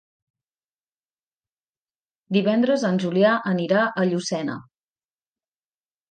[2.37, 4.57] Divendres en Julià anirà a Llucena.